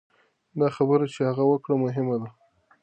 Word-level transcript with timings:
دا 0.59 0.67
خبره 0.75 1.05
چې 1.13 1.21
هغه 1.29 1.43
وکړه 1.47 1.75
مهمه 1.83 2.15
ده. 2.21 2.29